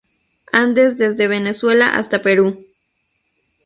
[0.51, 2.65] Andes desde Venezuela hasta Perú.